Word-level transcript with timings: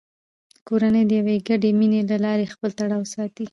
کورنۍ 0.67 1.03
د 1.07 1.11
یوې 1.19 1.35
ګډې 1.47 1.71
مینې 1.79 2.01
له 2.09 2.17
لارې 2.25 2.51
خپل 2.53 2.69
تړاو 2.79 3.03
ساتي 3.13 3.45